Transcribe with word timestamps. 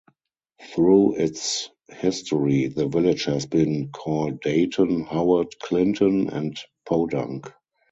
Through 0.63 1.17
its 1.17 1.69
history, 1.87 2.65
the 2.69 2.87
village 2.87 3.25
has 3.25 3.45
been 3.45 3.89
called 3.91 4.41
Dayton, 4.41 5.03
Howard, 5.03 5.59
Clinton, 5.59 6.27
and 6.31 6.57
Podunk. 6.87 7.53